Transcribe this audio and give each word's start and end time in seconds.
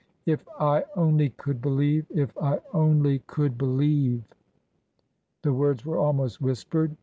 "If 0.25 0.47
I 0.59 0.83
only 0.95 1.29
could 1.29 1.61
believe! 1.61 2.07
If 2.09 2.35
I 2.41 2.59
only 2.73 3.19
could 3.27 3.55
believe!" 3.55 4.23
The 5.43 5.53
words 5.53 5.85
were 5.85 5.99
almost 5.99 6.41
whispered. 6.41 6.95